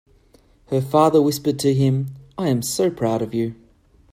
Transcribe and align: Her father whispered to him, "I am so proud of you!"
Her 0.69 0.81
father 0.81 1.21
whispered 1.21 1.59
to 1.59 1.75
him, 1.75 2.07
"I 2.35 2.47
am 2.47 2.63
so 2.63 2.89
proud 2.89 3.21
of 3.21 3.35
you!" 3.35 3.53